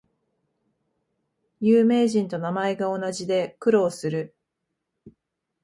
[1.59, 4.35] 有名人と名前が同じで苦労する